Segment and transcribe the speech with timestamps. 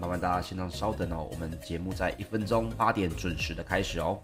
[0.00, 4.16] 麻烦大家先让稍等哦，我们节目在一分钟八点准时的开始哦。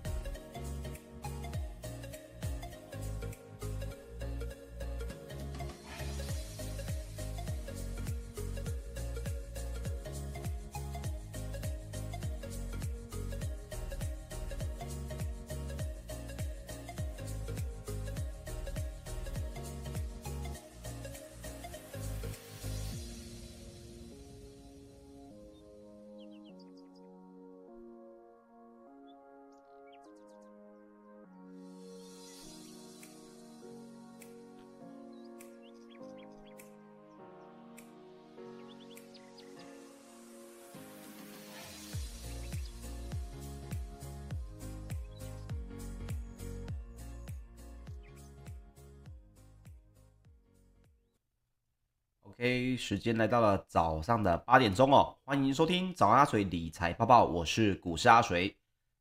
[52.37, 58.57] OK，时间来到了早上的八点钟哦，欢迎收听早安阿水理财报报，我是股市阿水，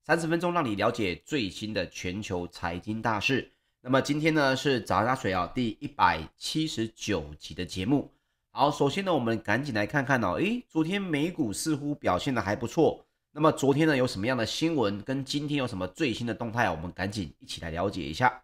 [0.06, 3.52] 三十分钟让你了解最新的全球财经大事。
[3.82, 8.12] 那么今天呢是早安阿水啊第一百七十九集的节目。
[8.52, 13.04] 好，首先呢我们赶紧来看看哦，诶，昨天美股似乎表现得还不错。
[13.32, 15.02] 那么昨天呢有什么样的新闻？
[15.02, 16.70] 跟今天有什么最新的动态？
[16.70, 18.44] 我们赶紧一起来了解一下。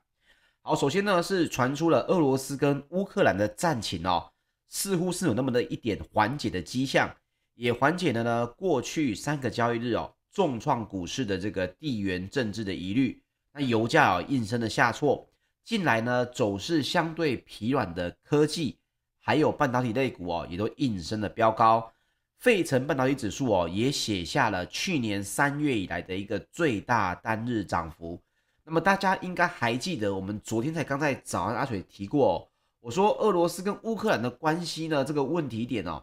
[0.61, 4.31] 好，首先呢是传出了俄罗斯跟乌克兰的战情哦。
[4.69, 7.13] 似乎是有那么的一点缓解的迹象，
[7.55, 13.21] 也缓解了呢过去三个交易日哦重创股市的这个地缘政治的疑虑。
[13.51, 15.27] 那油价啊应声的下挫，
[15.65, 18.77] 近来呢走势相对疲软的科技，
[19.19, 21.91] 还有半导体类股哦也都应声的飙高。
[22.37, 28.21] 费城半导体指数哦也写下了去年三月以来的一个最大单日涨幅。
[28.63, 32.48] 那么大家应该还记得，我们昨天才刚在早安阿水提过哦。
[32.81, 36.01] 我说俄罗斯跟乌克兰的关系呢，这个问题点哦，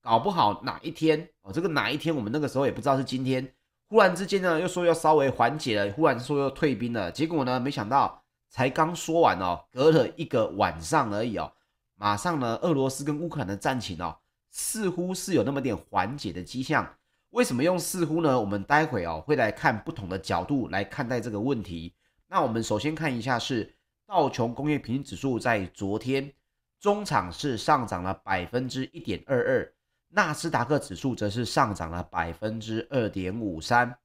[0.00, 3.52] 搞不好哪一天哦，这个哪一天我们那个时候也不知道是今天，
[3.88, 11.52] 忽然之间呢又说要稍微缓解了，忽然说要退兵了，结果呢没想到才刚说完哦，隔了一个晚上而已哦，
[11.96, 14.16] 马上呢俄罗斯跟乌克兰的战情哦，
[14.50, 16.88] 似乎是有那么点缓解的迹象。
[17.30, 18.38] 为什么用似乎呢？
[18.38, 21.94] 我们待会哦会来看不同的角度来看待这个问题。
[22.28, 23.74] 那我们首先看一下是。
[24.06, 26.32] 道琼工业平均指数在昨天
[26.80, 29.72] 中场是上涨了百分之一点二二，
[30.08, 33.96] 纳斯达克指数则是上涨了百分之二点五三，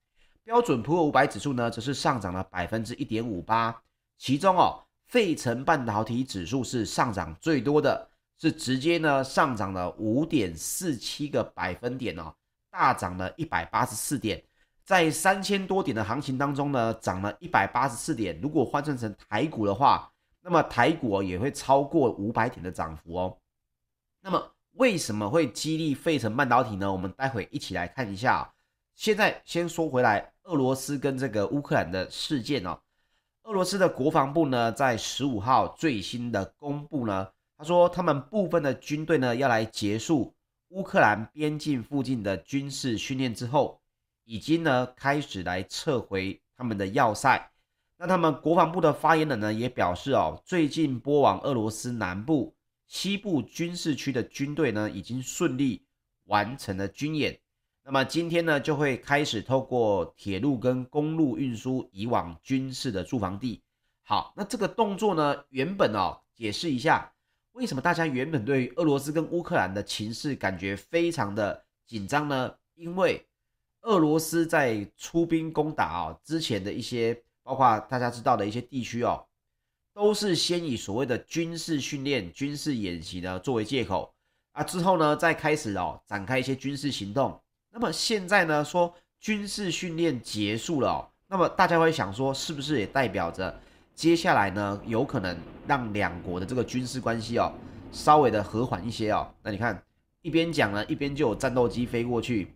[0.44, 3.82] 标准普尔五百指数呢则是上涨了百分之一点五八。
[4.18, 8.10] 其中哦，费城半导体指数是上涨最多的，
[8.40, 12.34] 是直接呢上涨了五点四七个百分点哦，
[12.70, 14.42] 大涨了一百八十四点。
[14.88, 18.40] 在三千多点的行情当中呢，涨了一百八十四点。
[18.42, 20.10] 如果换算成台股的话，
[20.42, 23.38] 那么台股也会超过五百点的涨幅哦。
[24.22, 24.42] 那么
[24.76, 26.90] 为什么会激励费城半导体呢？
[26.90, 28.50] 我们待会一起来看一下。
[28.96, 32.80] 现在先说回来，俄罗斯跟这个乌克兰的事件哦。
[33.44, 40.34] 俄罗斯的国防部呢，在十五号最新的公布呢，他说他们部分的军队呢，要来结束
[40.70, 43.82] 乌克兰边境附近的军事训练之后。
[44.28, 47.50] 已经呢开始来撤回他们的要塞，
[47.96, 52.54] 那他们国防部的发言人呢也表示哦，最近波往俄罗斯南部、
[52.88, 55.86] 西部军事区的军队呢已经顺利
[56.26, 57.40] 完成了军演，
[57.86, 63.64] 那么今天呢就会开始透过铁路跟公路运输移往军事的驻防地。
[64.04, 67.14] 好，那这个动作呢原本哦解释一下，
[67.54, 72.54] 为什么大家原本对于俄罗斯跟乌克兰的情势感觉非常的紧张呢？
[72.76, 73.27] 因为
[73.88, 79.26] 俄罗斯在出兵攻打啊之前的一些，包括大家知道的一些地区哦，
[79.94, 84.14] 都是先以所谓的军事训练、军事演习呢作为借口
[84.52, 87.40] 啊，之后呢再开始哦展开一些军事行动。
[87.72, 93.58] 那么现在呢说军事训练结束了，那么大家会想说，是不是也代表着
[93.96, 97.54] 接下来呢有可能让两国的这个军事关系哦
[97.94, 99.34] 稍微的和缓一些哦？
[99.42, 99.82] 那你看
[100.24, 102.52] 一边讲呢，一边就有战斗机飞过去，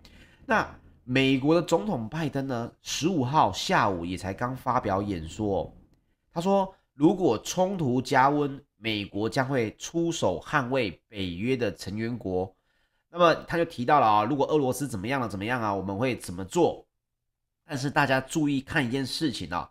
[0.45, 0.69] 那。
[1.03, 5.75] 美国的总统拜登呢，十五号下午也才刚发表演说，
[6.31, 12.55] 他说，如果冲突加温，美国将会出手捍卫北约的成员国。
[13.09, 16.87] 那么他就提到了啊，如果俄罗斯怎么样了，怎么样啊，我们会怎么做？
[17.65, 19.69] 但是大家注意看一件事情啊，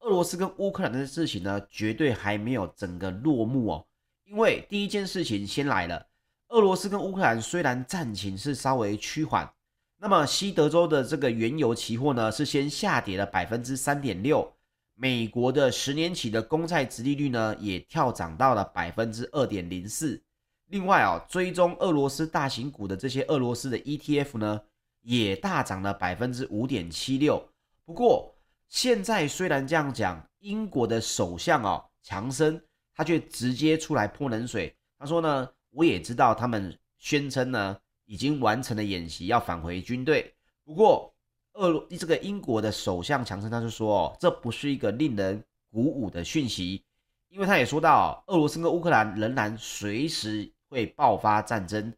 [0.00, 3.86] 俄罗斯跟乌克兰的事情呢，绝对还没有整个落幕哦。
[4.24, 6.06] 因为第一件事情先来了，
[6.48, 9.50] 俄罗斯跟乌克兰虽然战情是稍微趋缓。
[10.00, 14.52] 那么西德州的这个原油期货呢，是先下跌了百分之三点六，
[14.94, 20.22] 美国的十年期的公债殖利率呢，也跳涨到了百分之二点零四。
[20.66, 24.60] 另外啊，追踪俄罗斯大型股的这些俄罗斯的 ETF 呢，
[25.02, 27.42] 也大涨了百分之五点七六。
[27.84, 28.32] 不过
[28.68, 32.60] 现在虽然这样讲，英国的首相哦强生
[32.94, 37.76] 他却直接出来泼冷水，他说呢，我也知道他们宣称呢
[38.08, 40.34] 已经完成了演习，要返回军队。
[40.64, 41.14] 不过
[41.52, 46.82] 俄罗这个英国的首相强生他就说哦，这不是一个令人鼓舞的讯息。
[47.28, 51.92] 因为他也说到，俄罗斯跟乌克兰仍然随时会爆发战争。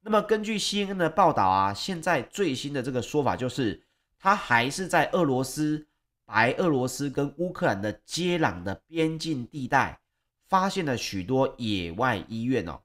[0.00, 3.82] 那么根据 CNN 的报道啊，现在最新的这个说法就是，
[4.16, 5.84] 他还是在俄罗斯、
[6.24, 9.98] 白俄罗斯跟乌克兰的接壤的边境地带，
[10.46, 12.80] 发现了许多野外医院哦。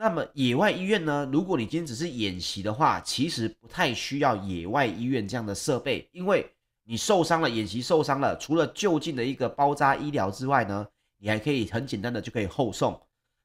[0.00, 6.48] 那么野外医院呢，如果你今天只是演习的话，其实不太需要野外医院这样的设备，因为
[6.84, 10.86] 你受伤了，演习受伤了，除了就近的一个包扎医疗之外呢，
[11.18, 12.98] 你还可以很简单的就可以后送。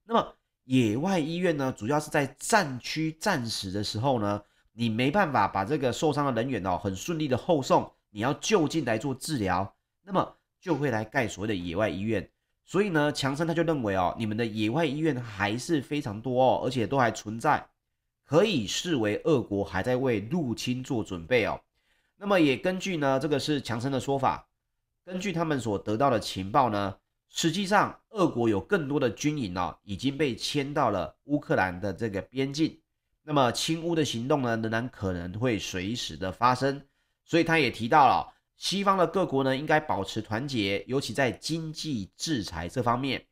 [0.05, 0.35] 那么
[0.65, 4.39] 野外医院呢，主要是在战区战时的时候呢，
[4.73, 12.29] 你没办法把这个受伤的人员哦很顺利的后送，你要就近来做治疗，那么就会来盖所谓的野外医院。
[12.65, 17.67] 所以呢，强森他就认为哦，你们的野外医院还是非常多哦，而且都还存在，
[18.25, 21.59] 可以视为俄国还在为入侵做准备哦。
[22.17, 24.47] 那么也根据呢，这个是强生的说法，
[25.03, 26.95] 根据他们所得到的情报呢。
[27.35, 32.79] 实际上，俄国有更多的军营哦，已经被迁到了乌克兰的这个边境。
[33.23, 36.79] 那么侵乌的行动呢，仍然可能会随时的发生。
[37.25, 43.25] 所以他也提到了，西方的各国呢，应该保持团结，尤其在经济制裁这方面。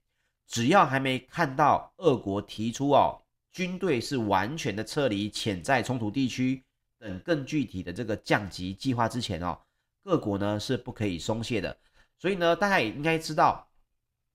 [0.47, 3.21] 只要还没看到俄国提出哦，
[3.53, 6.61] 军队是完全的撤离潜在冲突地区
[6.99, 9.57] 等更具体的这个降级计划之前哦，
[10.03, 11.77] 各国呢是不可以松懈的。
[12.17, 13.65] 所以呢，大家也应该知道。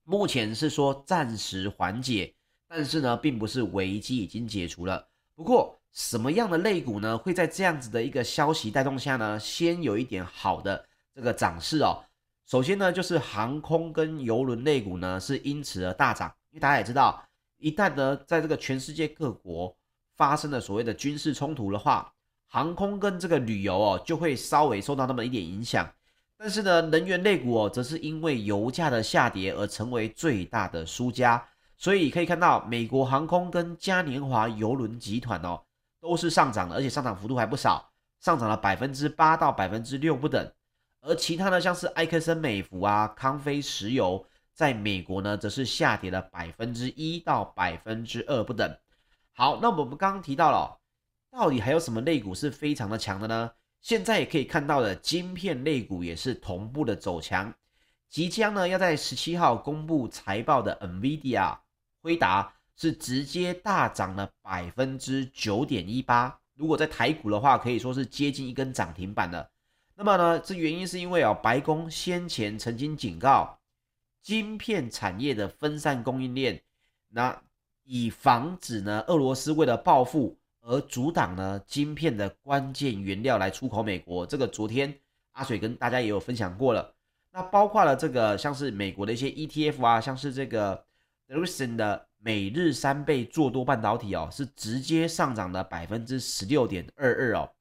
[0.05, 2.35] 目前是说暂时缓解，
[2.67, 5.07] 但是呢，并不是危机已经解除了。
[5.35, 10.85] 不过，什么样的类股呢，会在这样子的一个消息带动下呢，先有一点好的
[11.15, 12.05] 这个涨势哦。
[12.45, 16.31] 首先呢，就是航空跟邮轮类股呢，是因此而大涨。
[16.51, 17.27] 因为大家也知道，
[17.57, 19.75] 一旦呢，在这个全世界各国
[20.17, 22.13] 发生了所谓的军事冲突的话，
[22.47, 25.91] 航空跟这个旅游哦，就会稍微受到那么一点影响。
[26.37, 31.43] 但是呢，能源类股哦，则是因为油价的下跌而成为最大的输家。
[31.79, 35.63] 所以可以看到，美国航空跟嘉年华邮轮集团哦，
[36.07, 40.53] 都是上涨的，而且上涨幅度还不少，上涨了百分之八到百分之六不等。
[41.01, 48.77] 而其他呢，像是埃克森美孚啊、康菲石油，在美国呢，则是下跌了百分之一到百分之二不等。
[49.35, 50.79] 好，那我们刚刚提到了，
[51.31, 53.51] 到底还有什么类股是非常的强的呢？
[53.83, 57.53] 现在也可以看到的晶片类股也是同步的走强，
[58.09, 61.59] 即将呢要在十七号公布财报的 NVIDIA
[62.03, 69.51] 辉达是直接大涨了百分之九点一八，如果在台股的话，可以说是接近一根涨停板了。
[69.95, 73.59] 那么呢，这原因是因为啊，白宫先前曾经警告，
[74.23, 76.63] 晶片产业的分散供应链，
[77.09, 77.43] 那
[77.85, 80.37] 以防止呢俄罗斯为了报复。
[80.69, 84.93] 而阻挡呢晶片的关键原料来出口美国，这个昨天
[85.31, 86.93] 阿水跟大家也有分享过了。
[87.31, 90.85] 那包括了这个像是美国的一些 ETF 啊，像是这个
[91.29, 97.53] Ericsson 的美日三倍做多半导体哦，是直接上涨了百分之十六点二二哦，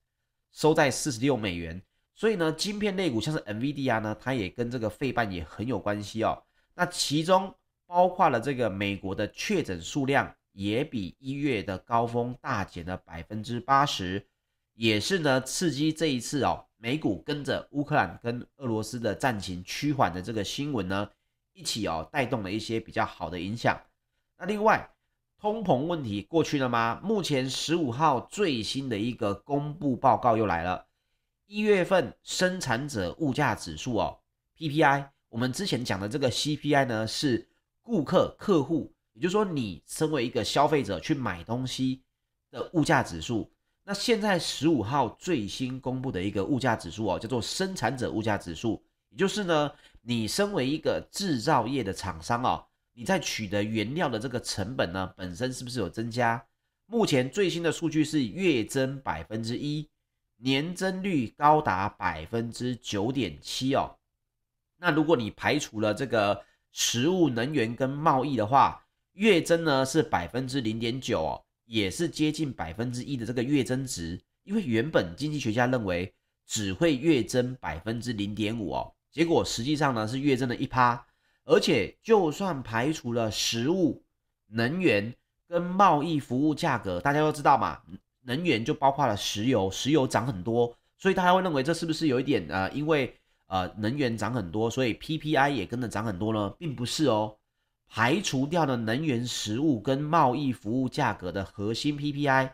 [0.51, 1.79] 收在四十六美元。
[2.15, 6.41] 所以呢，晶片类股像是 NVIDIA 呢，它也跟这个费半也很有关系哦。
[6.74, 7.53] 那其中
[7.86, 10.36] 包括了这个美国的确诊数量。
[10.55, 14.25] 也比一月的高峰大减了百分之八十，
[14.74, 21.10] 也是呢刺激这一次哦，美股跟着乌克兰跟俄罗斯的战情趋缓的这个新闻呢，
[21.51, 23.77] 一起哦带动了一些比较好的影响。
[24.38, 24.89] 那另外，
[25.39, 27.00] 通膨问题过去了吗？
[27.04, 30.86] 目前十五号最新的一个公布报告又来了，
[31.46, 34.20] 一月份生产者物价指数哦
[34.58, 37.48] ，PPI，我们之前讲的这个 CPI 呢是
[37.82, 38.92] 顾客客户。
[39.13, 42.01] 也就是说，你身为一个消费者去买东西
[42.51, 43.50] 的物价指数，
[43.86, 48.84] 那现在十五号最新公布的一个物价指数哦，叫做生产者物价指数。
[49.12, 52.65] 也就是呢，你身为一个制造业的厂商哦，
[52.97, 56.41] 你在取得原料的这个成本呢，本身是不是有增加？
[56.85, 59.89] 目前最新的数据是月增百分之一，
[60.37, 63.97] 年增率高达百分之九点七哦。
[64.77, 74.21] 那如果你排除了这个食物、能源跟贸易的话，月增呢是百分之零点九哦，也是接近百分之一的这个月增值。
[74.43, 76.13] 因为原本经济学家认为
[76.47, 81.05] 只会月增百分之零点五哦，结果实际上呢是月增了一趴。
[81.45, 84.03] 而且就算排除了食物、
[84.47, 85.15] 能源
[85.47, 87.79] 跟贸易服务价格，大家都知道嘛，
[88.21, 96.49] 能源就包括了石油，石油涨很多，所以大家会认为这是不是有一点呃，因为呃能源涨很多，所以 PPI 也跟着涨很多呢？
[96.57, 97.37] 并不是哦，
[97.87, 102.49] 排除掉了能源、食物跟贸易服务价格的核心 PPI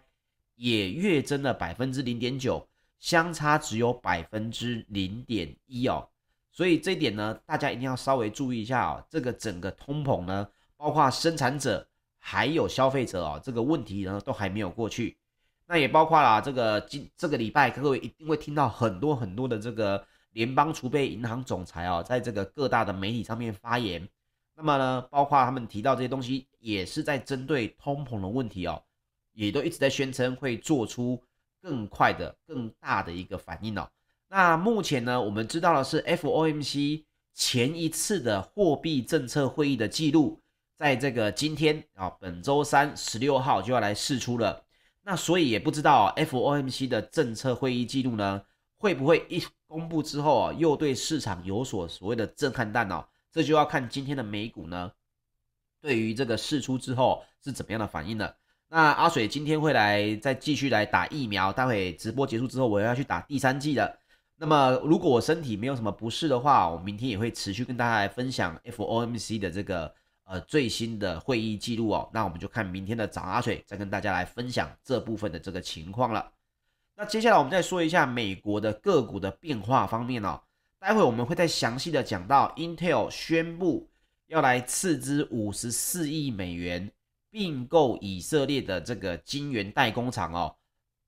[0.55, 2.67] 也跃增了百分之零点九，
[2.99, 6.09] 相差只有百分之零点一哦。
[6.51, 9.05] 所以这一点呢，大家一定要稍微注意一下哦。
[9.09, 11.87] 这个整个通膨呢，包括生产者
[12.19, 15.17] 还有消费者哦，这个问题呢都还没有过去。
[15.65, 24.05] 那也包括了这个今这个礼拜，各位一定会听到很多很多的这个联邦储备银行总裁哦，在这个各大的媒体上面发言。
[24.53, 28.83] 那么呢，包括他们提到这些东西，也是在针对通膨的问题哦，
[29.31, 31.23] 也都一直在宣称会做出
[31.61, 33.89] 更快的、更大的一个反应哦。
[34.33, 40.41] 那目前呢，我们知道的是 FOMC 前一次的货币政策会议的记录，
[40.77, 44.63] 在这个今天啊，本周三十六号就要来释出了。
[45.01, 48.41] 那所以也不知道 FOMC 的政策会议记录呢，
[48.77, 53.03] 会不会一公布之后啊，又对市场有所所谓的震撼弹哦？
[53.33, 54.89] 这就要看今天的美股呢，
[55.81, 58.33] 对于这个释出之后是怎么样的反应了。
[58.69, 63.97] 那阿水今天会来再继续来打疫苗，待会直播结束之后，我要去打第三剂了。
[64.41, 69.93] 那么，如果我身体没有什么不适的话，我明天也会持续跟大家来分享 FOMC 的这个
[70.23, 72.09] 呃最新的会议记录哦。
[72.11, 76.27] 那我们就看明天的早阿水再跟大家来分享这部分的这个情况了。
[76.95, 80.41] 那接下来我们再说一下美国的个股的变化方面哦。
[80.79, 83.87] 待会我们会再详细的讲到 Intel 宣布
[84.25, 86.91] 要来斥资五十四亿美元
[87.29, 90.55] 并购以色列的这个晶圆代工厂哦，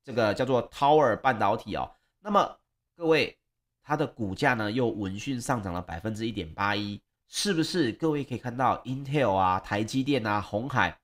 [0.04, 1.90] 这个叫做 Tower 半导体哦。
[2.22, 2.58] 那么
[2.96, 3.36] 各位，
[3.84, 7.92] 它的股价呢又闻讯上涨了百分之一点八一，是不是？
[7.94, 10.96] 各位可以看到，Intel 啊、台积电啊、鸿海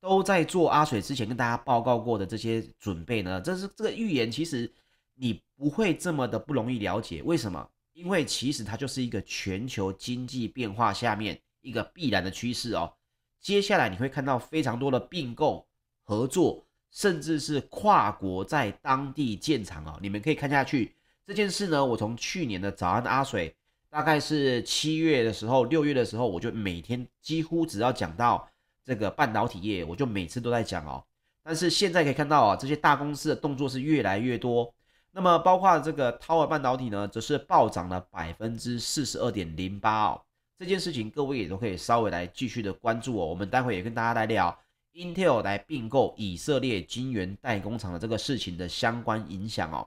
[0.00, 3.40] 都在做阿水之前跟大家报告过的这些准备呢。
[3.40, 4.70] 这是这个预言，其实
[5.14, 7.22] 你不会这么的不容易了解。
[7.22, 7.68] 为什么？
[7.92, 12.92] 因为其实它就是一个全球经济变化下面一个必然的趋势哦。
[13.40, 15.66] 接下来你会看到非常多的并购、
[16.02, 19.96] 合作，甚至是跨国在当地建厂哦。
[20.02, 20.96] 你们可以看下去。
[21.28, 23.54] 这件事呢，我从去年的早安阿水，
[23.90, 28.48] 大概是七月的时候、六月的时候，我就每天几乎只要讲到
[28.82, 31.04] 这个半导体业，我就每次都在讲哦。
[31.42, 34.72] 但是现在可以看到啊，这些大公司的动作是越来越多。
[35.12, 40.22] 那么包括这个 Tower 半导体呢，则是暴涨了百分之四十二点零八哦。
[40.58, 43.26] 这件事情各位也都可以稍微来继续的关注哦。
[43.26, 44.58] 我们待会也跟大家来聊
[44.94, 49.86] Intel 来并购以色列晶圆代工厂的这个事情的相关影响哦。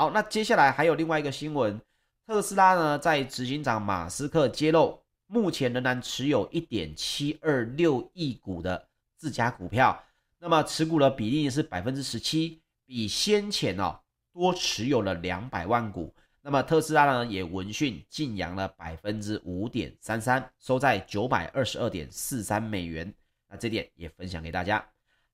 [0.00, 1.78] 好，那接下来还有另外一个新闻，
[2.26, 8.88] 特斯拉呢，在执行长马斯克揭露，目前仍然持有一点七二六亿股的
[9.18, 10.02] 自家股票，
[10.38, 14.00] 那么持股的比例是百分之十七，比先前哦
[14.32, 16.14] 多持有了两百万股。
[16.40, 23.12] 那么特斯拉呢，也闻讯净扬了百分之五点三三，收在九百二十二点四三美元。
[23.50, 24.82] 那这点也分享给大家。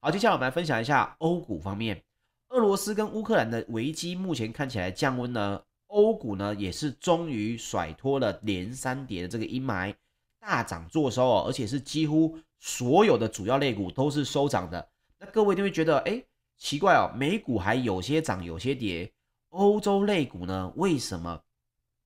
[0.00, 2.02] 好，接下来我们来分享一下欧股方面。
[2.48, 9.94] 俄罗斯跟乌克兰的危机目前看起来降温呢，欧股呢也是终于甩脱了连三跌的这个阴霾，
[10.38, 14.88] 大涨作收哦，而且是几乎所有的主要类股都是收涨的。
[15.18, 16.22] 那各位就会觉得，哎，
[16.56, 19.12] 奇怪哦，美股还有些涨有些跌，
[19.50, 21.42] 欧洲类股呢为什么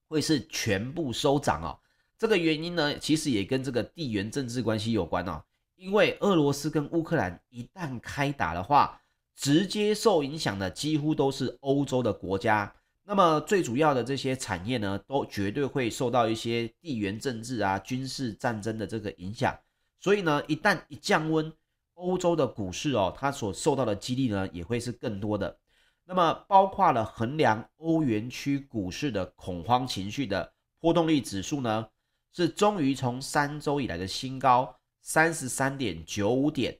[0.08, 1.78] 会是全部收涨哦？
[2.18, 5.42] 这个原因呢，其实也跟这个地缘政治关系有关哦，
[5.76, 9.00] 因为俄罗斯跟乌克兰一旦开打的话，
[9.40, 12.70] 直接受影响的几乎都是欧洲的国家，
[13.04, 19.58] 那么最主要的这些产业呢，都绝对会受到一些地缘政治啊、军事战争的这个影响。
[19.98, 21.50] 所以呢，一旦一降温，
[21.94, 25.58] 欧洲的股市哦，它所受到的激励呢，也会是更多的。
[26.04, 31.88] 那么，包括了衡量欧元区股市的恐慌情绪的波动率指数呢，
[32.30, 36.78] 是终于从三周以来的新高三十三点九五点。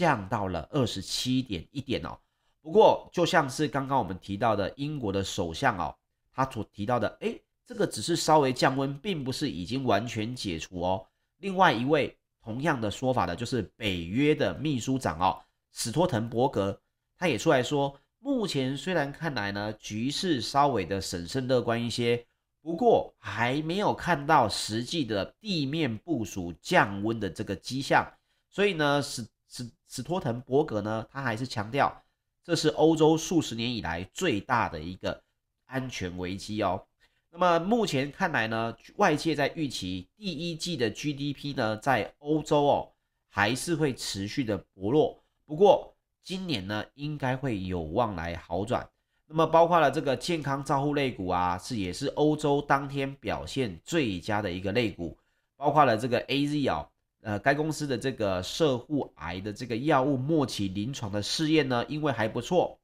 [0.00, 2.18] 降到了二十七点一点哦。
[2.62, 5.94] 不过，就像是刚刚我们提到的英国的首相哦，
[6.32, 11.06] 他所提到的，诶，这个只是稍微降温，并不是已经完全解除哦。
[11.40, 15.38] 另外一位同样的说法的，就是北约的秘书长哦，
[15.70, 16.80] 史托滕伯格，
[17.18, 22.24] 他也出来说，目前虽然看来呢，局势稍微的审慎乐观一些，
[22.62, 28.10] 不过还没有看到实际的地面部署降温的这个迹象，
[28.48, 29.26] 所以呢是。
[29.50, 32.02] 史史托滕伯格呢，他还是强调，
[32.44, 35.20] 这是欧洲数十年以来最大的一个
[35.66, 36.86] 安全危机哦。
[37.32, 42.92] 那么目前看来呢，外界在预期第一季的 GDP 呢，在欧洲哦，
[43.28, 45.22] 还是会持续的薄弱。
[45.44, 48.88] 不过今年呢应该会有望来好转。
[49.26, 55.16] 那么包括了这个健康照护类股啊，是也是欧洲当天表现最佳的一个类股，
[55.56, 56.88] 包括了这个 AZ 啊，
[57.22, 62.78] 呃，该公司的这个摄护癌的这个药物末期临床的试验呢，因为还不错，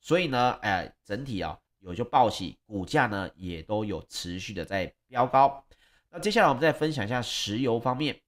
[0.00, 5.64] 所以呢，哎，整体啊有就报喜，股价呢也都有持续的在飙高。
[6.10, 8.20] 那接下来我们再分享一下石油方面，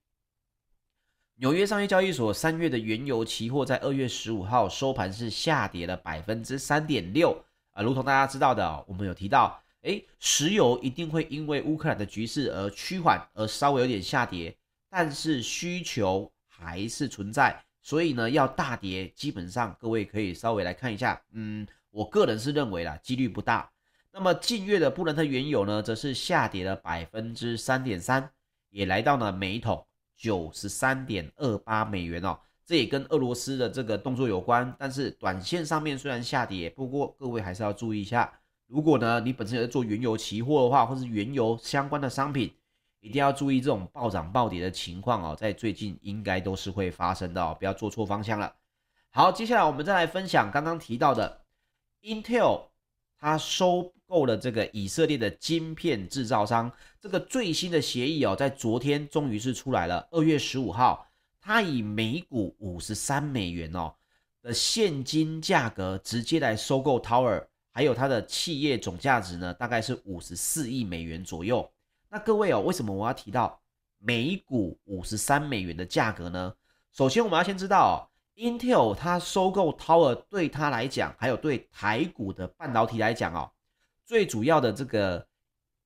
[1.36, 7.44] 纽约商业交易所三月的原油期货在二月十五号收盘是下跌了百分之三点六。
[7.72, 14.54] 啊，如同大家知道的，我们有提到，诶，石油一定会因为乌克兰的局势而趋缓，而稍微有点下跌，
[14.94, 23.72] 但是需求还是存在，所以呢，要大跌，基本上各位可以稍微来看一下，嗯，我个人是认为啦，几率不大。
[24.12, 28.30] 那么近月的布伦特原油呢，则是下跌了百分之三点三，
[28.68, 29.82] 也来到了每桶
[30.14, 32.38] 九十三点二八美元哦。
[32.66, 38.30] 这也跟俄罗斯的这个动作有关，但是短线上面虽然下跌，不过各位还是要注意一下。
[38.66, 42.52] 如果呢你本身有在做原油期货的话，或是原油相关的商品，
[43.02, 48.54] 一定要注意这种暴涨暴跌的情况哦，在最近应该都是会发生的哦，不要做错方向了。
[49.10, 51.42] 好，接下来我们再来分享刚刚提到的
[52.02, 52.68] Intel，
[53.18, 61.06] 它收购了这个以色列的晶片制造商，这个最新的协议哦，在昨天终于是出来了，二月十五号。
[61.44, 63.92] 它以每股五十三美元哦
[64.42, 71.68] 的现金价格直接来收购 Tower，还有它的企业总价值呢，大概是五十四亿美元左右。
[72.12, 73.58] 那各位哦，为什么我要提到
[73.96, 76.54] 每股五十三美元的价格呢？
[76.92, 77.96] 首先我们要先知道哦
[78.36, 83.50] ，Intel 它收购 Tower 对它来讲，还有对台股的半导体来讲哦，
[84.04, 85.26] 最主要的这个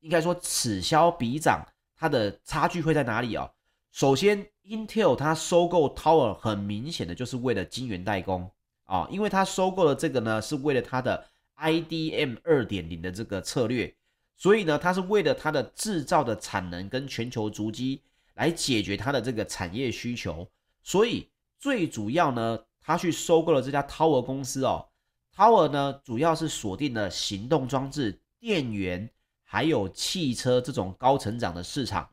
[0.01, 3.49] 应该说此消彼长，它的差距会在哪里哦？
[3.93, 8.51] 首先，Intel 它收购 Tower 很明显的就是为了晶圆代工
[8.87, 11.25] 啊，因为它收购的这个呢是为了它的
[11.57, 13.95] IDM 二点零的这个策略，
[14.37, 18.03] 所以呢，它是为了它的制造的产能跟全球足迹
[18.35, 20.47] 来解决它的这个产业需求，
[20.83, 24.87] 所以最主要呢，它去收购了这家 Tower 公司哦
[25.35, 29.09] ，Tower 呢主要是锁定了行动装置、电源
[29.43, 32.09] 还有汽车这种高成长的市场。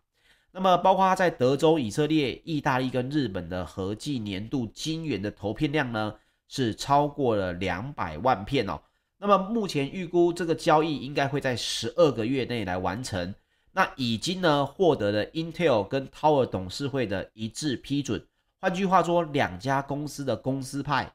[0.55, 6.15] 那么，包括它在德州、以色列、意大利跟日本的合计年度晶圆的投片量呢，
[6.47, 8.79] 是超过了两百万片哦。
[9.25, 13.33] 那么目前预估这个交易应该会在十二个月内来完成。
[13.71, 18.27] 那已经呢获得了 Intel 跟 Tower 董事会的一致批准。
[18.59, 21.09] 换句话说，两家公司的公司派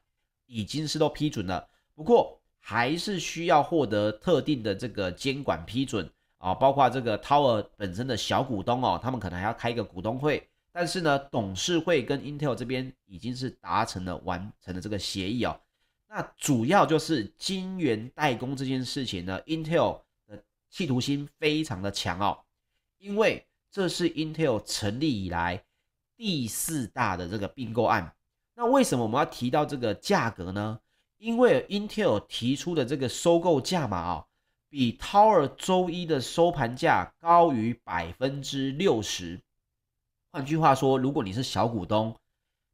[0.47, 6.09] 已经是都批准了，不过还是需要获得特定的这个监管批准。
[6.39, 15.55] 啊，包括这个 Tower 本身的小股东哦，他们可能还要开一个股东会，但是呢，董事会跟 Intel 这边已经是达成了完成了这个协议哦。
[16.09, 22.39] 那主要就是晶圆代工这件事情呢，Intel 的企图心非常的强哦，
[22.97, 25.63] 因为这是 Intel 成立以来
[26.17, 28.13] 第四大的这个并购案。
[28.55, 30.79] 那为什么我们要提到这个价格呢？
[31.17, 34.25] 因为 Intel 提出的这个收购价码啊。
[34.71, 39.41] 比 Tower 周一的收盘价高于百分之六十。
[40.31, 42.15] 换句话说，如果你是小股东，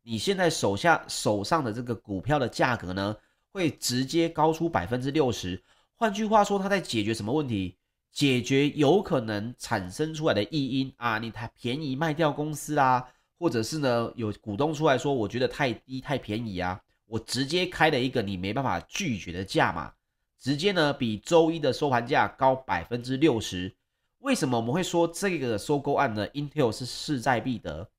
[0.02, 3.16] 你现在手下手上的这个股票的价格呢，
[3.56, 5.64] 会直接高出百分之六十。
[5.96, 7.78] 换句话说，它在解决什么问题？
[8.12, 13.08] 解决有可能产生出来的异音啊，你太便宜卖掉公司啊，
[13.40, 19.94] 或者是呢有股东出来说，我觉得太低太便宜啊，我直接开了一个你没办法拒绝的价码。
[20.38, 23.74] 直接呢比周一的收盘价高百分之六十，
[24.20, 27.90] 为什么我们会说这个收购案呢？Intel 是势在必得，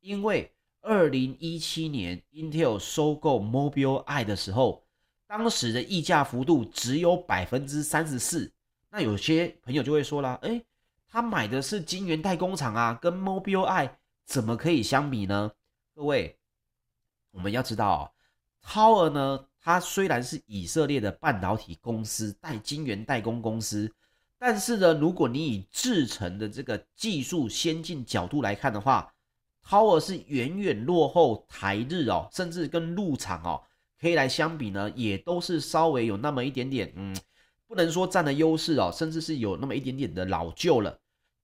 [0.00, 0.52] 因为
[0.82, 4.85] 二零一七年 Intel 收购 Mobileye 的时候，
[5.26, 8.52] 当时的溢价幅度只有百分之三十四。
[8.90, 10.64] 那有些朋友就会说了，诶，
[11.08, 13.90] 他买的是晶圆代工厂啊，跟 Mobileye
[14.24, 15.52] 怎么可以相比呢？
[15.94, 16.38] 各位，
[17.32, 18.14] 我们要知道
[18.64, 19.46] ，Tower 呢？
[19.60, 23.92] 它虽然是以色列的半导体公司，代晶圆代工公司，
[24.38, 29.12] 但是呢，如果你以制程的这个技术先进角度来看的话
[29.64, 33.60] ，Tower 是远远落后台日哦，甚至跟陆厂哦，
[34.00, 37.16] 可以来相比呢，也都是稍微有那么一点点，嗯，
[37.66, 40.98] 不能说占了优势哦，甚至是有那么一点点的老旧了。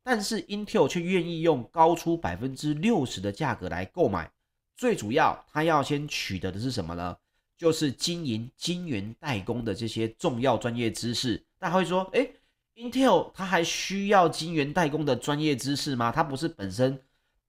[0.05, 4.31] 但是 Intel 却愿意用高出百分之六十的价格来购买，
[4.77, 7.17] 最主要它要先取得的是什么呢？
[7.57, 12.35] 就是经营晶圆代工的这些重要专业知识，大家会说，诶
[12.75, 16.11] ，Intel 它还需要晶圆代工的专业知识吗？
[16.11, 17.01] 它不是本身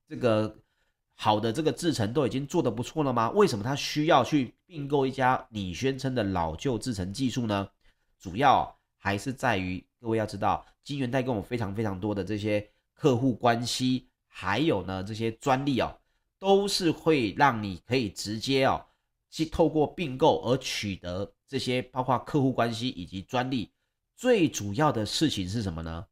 [0.08, 0.56] 这个
[1.16, 3.32] 好的这个制程都已经做得不错了吗？
[3.32, 7.70] 为什么他需要去并购一家你宣称的老旧制程技术呢？
[8.20, 15.96] 主要还是在于各位要知道，晶圆代跟我非常非常多的这些客户关系，还有呢这些专利哦，
[16.40, 18.84] 都是会让你可以直接哦
[19.30, 23.72] 去透过并购而取得这些包括客户关系以及专利。
[24.16, 26.08] 最主要的事情是什么呢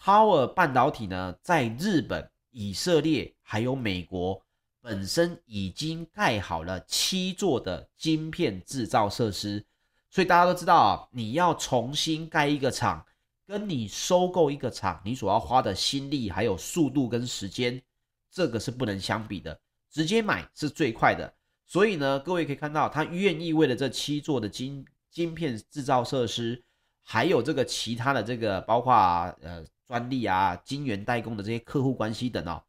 [0.00, 2.28] ？Tower 半导体呢，在日本。
[2.54, 4.44] 以色列还有美国
[4.82, 9.64] 本身已经盖好了七座的晶片制造设施，
[10.10, 13.06] 所以大家都知道啊，你要重新盖一个厂，
[13.46, 17.80] 跟你收购一个厂，你所要花的心力还有速度跟时间，
[18.28, 19.58] 这个是不能相比的。
[19.88, 21.32] 直接买是最快的，
[21.64, 26.62] 所以呢，各位可以看到，他愿意为了这七座的晶晶片制造设施，
[27.02, 28.92] 还有这个其他的这个包括
[29.40, 29.64] 呃。
[29.84, 32.62] 专利啊，晶圆代工的这些客户关系等哦，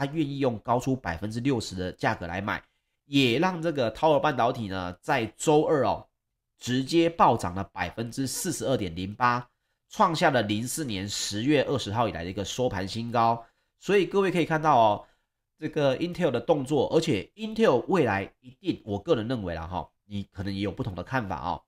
[0.00, 2.64] 他愿意用高出百分之六十的价格来买，
[3.04, 6.08] 也让这个 Tower 半导体呢，在周二哦，
[6.58, 9.46] 直接暴涨了百分之四十二点零八，
[9.90, 13.44] 创下了零四年十月二十号以来的一个收盘新高。
[13.78, 15.06] 所以各位可以看到哦，
[15.58, 21.62] 这个 Intel 的动作，而且 Intel 未来一定，我个人认为啦哈，你可能也有不同的看法哦，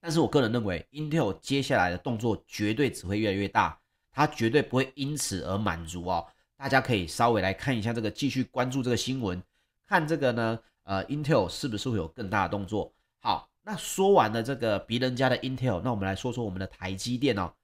[0.00, 3.80] 但是我个人认为 Intel 接下来的动作绝对只会越来越大。
[4.10, 6.26] 他绝对不会因此而满足哦，
[6.58, 9.40] 大家可以稍微来看一下这个，继续关注这个新闻，
[9.86, 12.92] 看这个呢，呃，Intel 是不是会有更大的动作？
[13.20, 17.54] 好，那说完了这个别人家的 Intel，那我们来说说我们的台积电哦。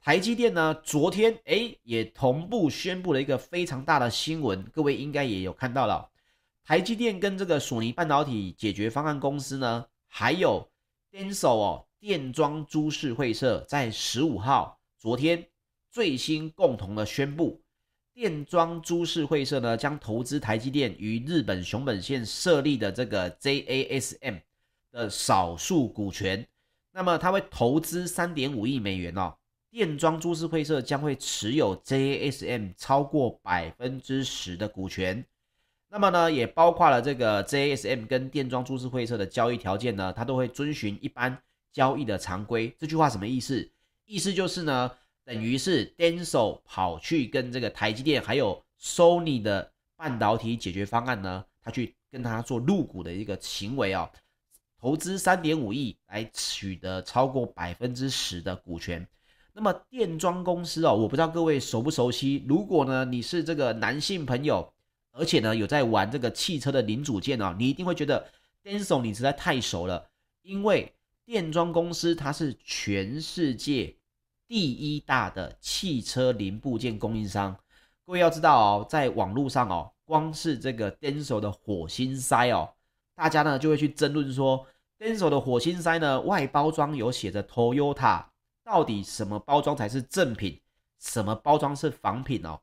[0.00, 6.10] 台积电呢，昨天诶也同步宣布了一个非常大的新闻，各位应该也有看到了，
[6.64, 10.68] 台积电跟这个索尼半导体解决方案公司呢，还有
[11.12, 15.46] Denso 哦电装株式会社，在十五号昨天。
[15.92, 17.60] 最新共同的宣布，
[18.20, 24.42] 电装株式会社呢将投资台积电于日本熊本县设立的这个 JASM
[24.92, 26.46] 的少数股权。
[26.92, 29.34] 那么，它会投资三点五亿美元哦。
[29.70, 35.24] 电装株式会社将会持有 JASM 超过百分之十的股权。
[35.88, 41.38] 那么呢，也包括了这个 JASM 跟电装株式会社的交易条件呢，它都会遵循一般
[41.72, 42.76] 交易的常规。
[42.78, 43.66] 这句话什么意思？
[44.04, 44.90] 意思就是呢。
[45.30, 54.10] 等于是 Denso 跑去跟这个台积电还有 Sony 的半导体解决方案呢，他去跟他做入股的一个行为哦，
[54.76, 59.06] 投资三点五亿来取得超过百分之十的股权。
[59.52, 62.44] 那么电装公司哦，我不知道各位熟不熟悉。
[62.48, 64.74] 如果呢你是这个男性朋友，
[65.12, 68.28] 而且呢有在玩这个汽车的零组件哦，你一定会觉得
[68.64, 70.10] Denso 你实在太熟了，
[70.42, 70.92] 因为
[71.24, 73.94] 电装公司它是全世界。
[74.50, 77.56] 第一大的汽车零部件供应商，
[78.04, 82.68] 各位要知道哦，在网络上哦，光是这个 Denso 的火星塞哦，
[83.14, 84.66] 大家呢就会去争论说
[84.98, 88.24] ，Denso 的火星塞呢外包装有写着 Toyota，
[88.64, 90.60] 到底什么包装才是正品，
[90.98, 92.60] 什么包装是仿品哦？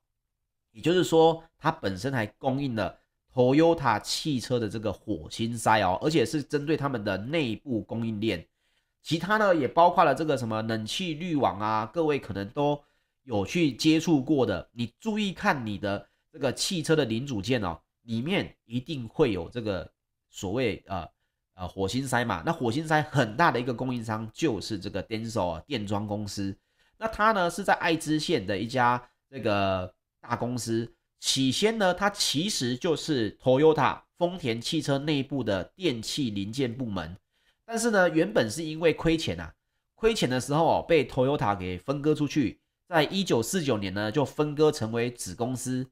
[0.72, 3.00] 也就是说，它本身还供应了
[3.34, 8.46] Toyota 汽车的这个火星塞哦，而且是针对他们的内部供应链。
[9.08, 12.78] 其他呢，也包括了这个什么冷气滤网啊，各位可能都
[13.24, 14.70] 有去接触过的。
[14.74, 19.90] 你注意看你的这个汽车的零组件哦，里面一定会有这个
[20.30, 21.08] 所谓呃
[21.56, 22.44] 呃火星塞嘛。
[22.46, 26.54] 那火星塞很大的一个供应商就是这个 Denso 电装公司。
[26.98, 30.94] 那它呢是在爱知县的一家这个大公司。
[31.22, 37.16] 起先呢，它其实就是 Toyota 丰田汽车内部的电器零件部门。
[37.70, 39.54] 但是呢，原本是因为亏钱啊，
[39.94, 45.86] 亏钱的时候哦，被 Toyota 给分割出去，在一九四九年呢，就分割成为子公司。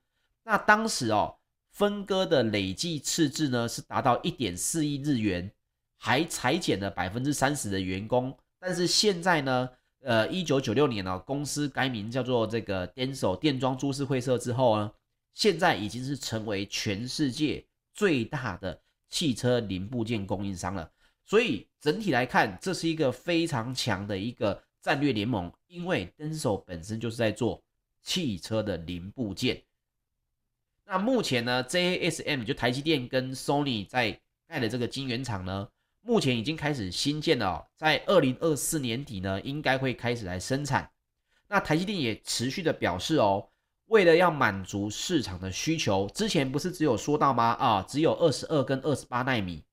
[0.46, 1.36] 那当时哦，
[1.74, 5.52] 分割的累计赤字呢是达到一点四亿日元，
[5.98, 8.34] 还裁减了百分之三十的员工。
[8.58, 9.70] 但是现在呢，
[10.02, 14.90] 呃，一九九六年呢，公司改名叫做这个 Denso 电装株式会社之后呢，
[15.34, 20.90] 现在已经是成为全世界最大的汽车零部件供应商了。
[21.26, 27.64] 所以整体来看，这是一个非常强的一个战略联盟，因为 Denso 本身就是在做
[28.04, 29.64] 汽车的零部件。
[30.86, 35.68] 那目前呢，JASM 就台积电跟 Sony 在盖的这个晶圆厂呢，
[36.02, 40.88] 目前已经开始新建了哦，在二零二四年底呢，应该会开始来生产。
[41.48, 43.50] 那台积电也持续的表示哦，
[43.88, 47.54] 为了要满足市场的需求，之前不是只有说到吗？
[47.54, 49.64] 啊，只有二十二跟二十八纳米。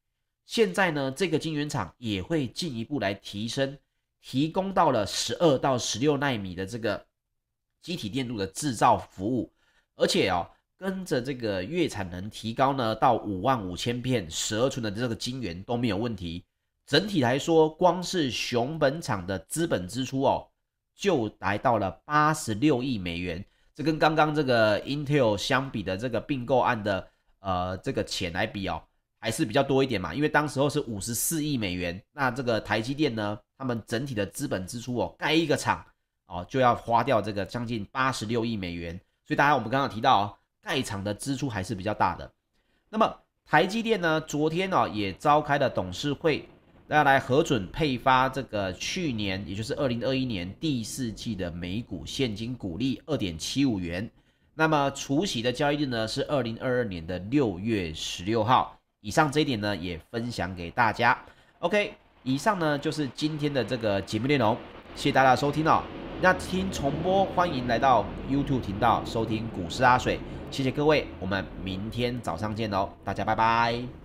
[0.45, 3.79] 现在呢，这个晶圆厂也会进一步来提升，
[4.21, 7.07] 提供到了十二到十六纳米的这个
[7.81, 9.53] 机体电路的制造服务。
[9.95, 16.45] 而且哦，跟着这个月产能提高呢，到五万五千片十二寸的这个晶圆都没有问题。
[16.85, 20.49] 整体来说，光是熊本厂的资本支出哦，
[20.95, 23.43] 就来到了八十六亿美元。
[23.75, 28.83] 这跟刚刚这个 Intel 相比的这个并购案的呃这个钱来比哦，
[29.23, 30.13] 还是比较多一点嘛。
[30.13, 35.83] 因为当时候是五十四亿美元，那这个台积电呢，他们整体的资本支出哦，盖一个厂
[36.27, 39.01] 哦就要花掉这个将近八十六亿美元。
[39.25, 40.25] 所以大家我们刚刚提到哦，
[40.61, 42.31] 盖厂的支出还是比较大的。
[42.91, 46.47] 那么台积电呢，昨天哦也召开了董事会。
[46.89, 54.11] 要来核准配发这个去年，也就是二零二一年第四季的每股现金股利二点七五元。
[54.53, 58.79] 那么除息的交易日呢是二零二二年的六月十六号。
[59.03, 61.17] 以上这一点呢也分享给大家。
[61.59, 64.57] OK，以上呢就是今天的这个节目内容，
[64.95, 65.83] 谢谢大家收听哦。
[66.21, 70.21] 那听重播，欢迎来到 YouTube 频道收听股市阿水。
[70.53, 74.02] 谢谢各位，我们明天早上见喽，大家拜拜。